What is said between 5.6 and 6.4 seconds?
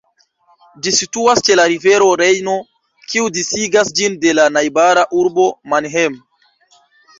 Mannheim.